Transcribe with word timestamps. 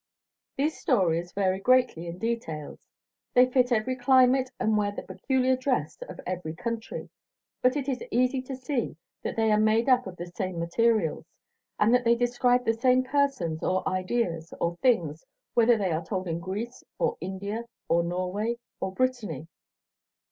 These 0.57 0.79
stories 0.79 1.31
vary 1.31 1.59
greatly 1.59 2.07
in 2.07 2.17
details; 2.17 2.87
they 3.35 3.45
fit 3.45 3.71
every 3.71 3.95
climate 3.95 4.49
and 4.59 4.75
wear 4.75 4.91
the 4.91 5.03
peculiar 5.03 5.55
dress 5.55 6.01
of 6.09 6.19
every 6.25 6.55
country; 6.55 7.07
but 7.61 7.75
it 7.77 7.87
is 7.87 8.01
easy 8.09 8.41
to 8.41 8.55
see 8.55 8.97
that 9.21 9.35
they 9.35 9.51
are 9.51 9.59
made 9.59 9.87
up 9.87 10.07
of 10.07 10.15
the 10.15 10.25
same 10.25 10.57
materials, 10.57 11.27
and 11.79 11.93
that 11.93 12.03
they 12.03 12.15
describe 12.15 12.65
the 12.65 12.73
same 12.73 13.03
persons 13.03 13.61
or 13.61 13.87
ideas 13.87 14.51
or 14.59 14.75
things 14.77 15.23
whether 15.53 15.77
they 15.77 15.91
are 15.91 16.03
told 16.03 16.27
in 16.27 16.39
Greece 16.39 16.83
or 16.97 17.15
India 17.21 17.65
or 17.87 18.01
Norway 18.01 18.57
or 18.79 18.91
Brittany. 18.91 19.47